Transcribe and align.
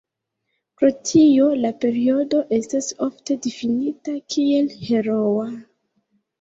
Pro 0.79 0.87
tio 1.09 1.49
la 1.65 1.71
periodo 1.83 2.41
estas 2.59 2.89
ofte 3.09 3.37
difinita 3.45 4.19
kiel 4.35 4.75
"heroa". 4.91 5.49